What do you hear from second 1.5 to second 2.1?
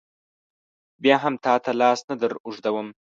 ته لاس